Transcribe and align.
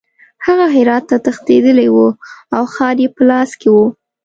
هغه 0.45 0.65
هرات 0.75 1.03
ته 1.09 1.17
تښتېدلی 1.25 1.87
وو 1.91 2.07
او 2.55 2.63
ښار 2.73 2.95
یې 3.03 3.09
په 3.15 3.21
لاس 3.29 3.49
کې 3.59 3.67
وو. 3.73 3.85